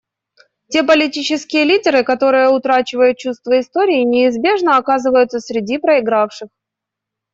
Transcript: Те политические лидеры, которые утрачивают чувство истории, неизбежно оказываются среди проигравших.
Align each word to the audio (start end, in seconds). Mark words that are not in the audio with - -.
Те 0.69 0.83
политические 0.83 1.63
лидеры, 1.63 2.03
которые 2.03 2.49
утрачивают 2.49 3.19
чувство 3.19 3.59
истории, 3.59 4.01
неизбежно 4.03 4.77
оказываются 4.77 5.39
среди 5.39 5.77
проигравших. 5.77 6.49